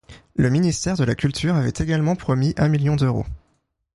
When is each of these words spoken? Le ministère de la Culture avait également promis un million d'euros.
Le 0.33 0.49
ministère 0.49 0.97
de 0.97 1.03
la 1.03 1.13
Culture 1.13 1.53
avait 1.53 1.73
également 1.77 2.15
promis 2.15 2.55
un 2.57 2.69
million 2.69 2.95
d'euros. 2.95 3.27